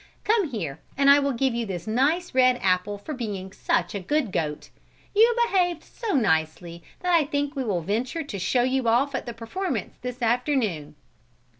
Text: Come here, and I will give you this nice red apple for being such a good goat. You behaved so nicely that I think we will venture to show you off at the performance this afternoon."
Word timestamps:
Come 0.23 0.47
here, 0.49 0.79
and 0.97 1.11
I 1.11 1.19
will 1.19 1.31
give 1.33 1.53
you 1.53 1.67
this 1.67 1.85
nice 1.85 2.33
red 2.33 2.57
apple 2.63 2.97
for 2.97 3.13
being 3.13 3.51
such 3.53 3.93
a 3.93 3.99
good 3.99 4.31
goat. 4.31 4.71
You 5.15 5.35
behaved 5.45 5.83
so 5.83 6.13
nicely 6.13 6.81
that 7.01 7.13
I 7.13 7.23
think 7.23 7.55
we 7.55 7.63
will 7.63 7.81
venture 7.83 8.23
to 8.23 8.39
show 8.39 8.63
you 8.63 8.87
off 8.87 9.13
at 9.13 9.27
the 9.27 9.33
performance 9.35 9.99
this 10.01 10.23
afternoon." 10.23 10.95